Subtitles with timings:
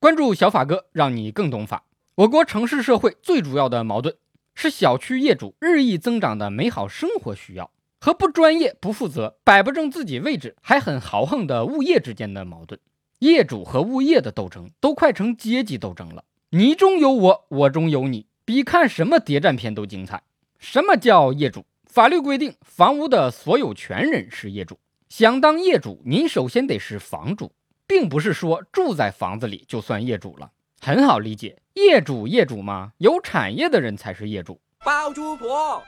[0.00, 1.82] 关注小法哥，让你更懂法。
[2.14, 4.14] 我国城市社会最主要的矛盾
[4.54, 12.78] 是小区业主日益增长的美好生活需要和不专业、不负责、摆不正自己位置还很豪横的物业之间的矛盾。
[13.18, 20.22] 业主和物业的斗争都快成阶级斗争了，你中有我，我中有你，比看什么谍战片都精彩。
[20.60, 21.66] 什么叫业主？
[21.86, 24.78] 法律规定，房屋的所有权人是业主。
[25.08, 27.50] 想当业主，您首先得是房主，
[27.88, 30.52] 并不是说住在房子里就算业主了。
[30.80, 34.60] 很好理解，业主业主嘛，有产业的人才是业主。
[34.84, 35.82] 包租婆，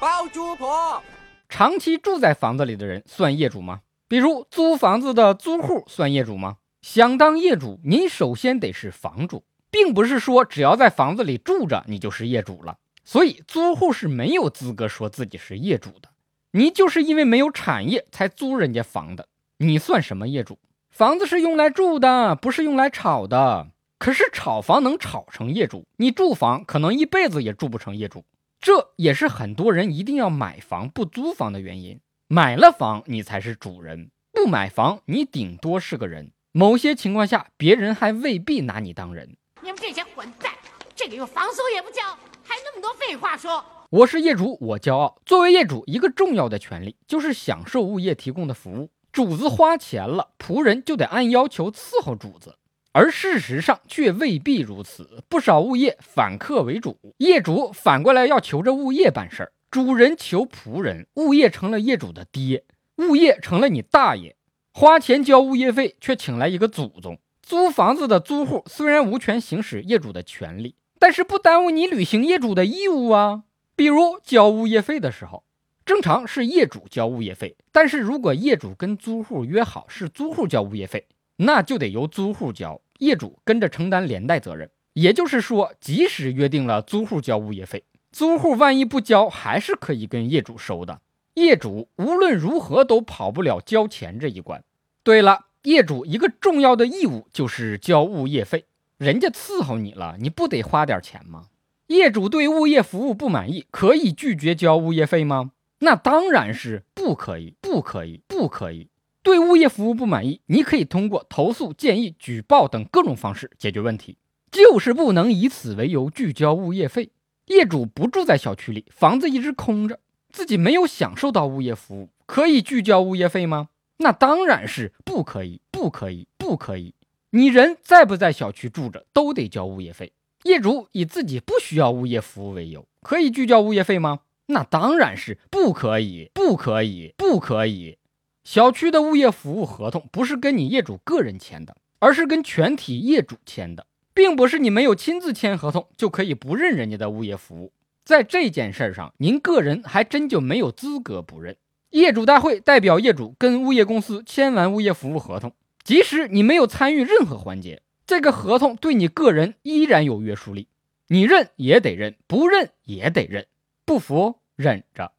[0.00, 1.02] 包租婆，
[1.48, 3.80] 长期住在房子里的人算业主吗？
[4.06, 6.56] 比如租房子的租户算业主吗？
[6.80, 12.78] 想当业主，您首先得是房主，并不是说只要在房子里住着，你就是业主了。
[13.04, 16.08] 所以租户是没有资格说自己是业主的。
[16.52, 20.58] 你就是因为没有产业才租人家房的，你算什么业主？
[20.90, 23.68] 房子是用来住的，不是用来炒的。
[23.98, 28.24] 可是炒房能炒成业主，你住房可能一辈子也住不成业主。
[28.60, 32.00] 这也是很多人一定要买房不租房的原因。
[32.26, 36.32] 买了房你才是主人，不买房你顶多是个人。
[36.52, 39.36] 某些情况下，别人还未必拿你当人。
[39.62, 40.52] 你们这些混蛋，
[40.96, 42.02] 这个月房租也不交，
[42.42, 43.64] 还那么多废话说。
[43.90, 45.20] 我是业主，我骄傲。
[45.24, 48.90] 作为业主，一个重要的权利就是享受物业提供的服务。
[49.12, 52.56] 主子花钱了，仆人就得按要求伺候主子。
[52.92, 62.64] 而事实上却未必如此，不少物业反客为主，业主反过来要求着物业办事儿，主人求仆人，物业成了业主的爹，
[62.96, 64.36] 物业成了你大爷。
[64.72, 67.18] 花钱交物业费，却请来一个祖宗。
[67.42, 73.44] 租房子的租户虽然无权行使业主的权利，但是不耽误你履行业主的义务啊。
[73.76, 75.44] 比如交物业费的时候，
[75.88, 84.68] 正常是业主交物业费，但是如果业主跟租户约好是租户交物业费，那就得由租户交，业主跟着承担连带责任。
[84.92, 91.00] 也就是说，即使约定了租户交物业费，租户万一不交，还是可以跟业主收的。
[91.32, 94.62] 业主无论如何都跑不了交钱这一关。
[95.02, 98.66] 对了，业主一个重要的义务就是交物业费，
[98.98, 101.46] 人家伺候你了，你不得花点钱吗？
[101.86, 105.52] 业主对物业服务不满意，可以拒绝交物业费吗？
[105.80, 108.88] 那当然是不可以，不可以，不可以。
[109.22, 114.16] 对物业服务不满意，你可以通过投诉、建议、举报等各种方式解决问题，
[114.50, 117.10] 就是不能以此为由拒交物业费。
[117.46, 120.00] 业主不住在小区里，房子一直空着，
[120.30, 123.68] 自己没有享受到物业服务，可以拒交物业费吗？
[123.98, 126.94] 那当然是不可以，不可以，不可以。
[127.30, 130.12] 你人在不在小区住着，都得交物业费。
[130.44, 134.20] 业主以自己不需要物业服务为由，可以拒交物业费吗？
[134.50, 137.98] 那当然是不可以，不可以，不可以。
[138.44, 147.72] 小区的物业服务合同不是跟你业主个人签的，而是跟全体业主签的，并不是你没有亲自签合同就可以不认人家的物业服务。
[148.04, 151.56] 在这件事上，您个人还真就没有资格不认。
[151.90, 155.52] 业主大会代表业主跟物业公司签完物业服务合同，
[155.84, 157.82] 即使你没有参与任何环节。
[158.06, 160.68] 这个合同对你个人依然有约束力，
[161.08, 163.46] 你认也得认，不认也得认，
[163.88, 165.12] 不服忍着。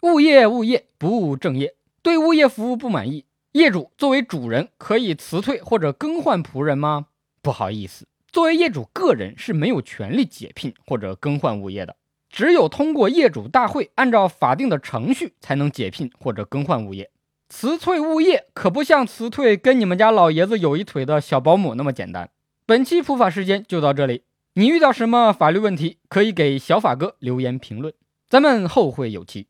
[0.00, 7.08] 物业物业不务正业，对物业服务不满意，业主作为主人可以辞退或者更换仆人吗？
[7.42, 11.96] 不好意思，作为业主个人是没有权利解聘或者更换物业的，
[12.30, 17.10] 只有通过业主大会按照法定的程序才能解聘或者更换物业。
[17.50, 22.30] 辞退物业可不像辞退跟你们家老爷子有一腿的小保姆那么简单。
[22.64, 24.22] 本期普法时间就到这里，
[24.54, 27.92] 你遇到什么法律问题，可以给小法哥留言评论，
[28.28, 29.48] 咱们后会有期。